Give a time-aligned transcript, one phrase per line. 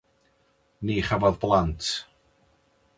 [0.89, 1.85] Nid chafodd blant.